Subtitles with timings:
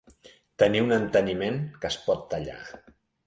[0.63, 2.59] Tenir un enteniment que es pot tallar.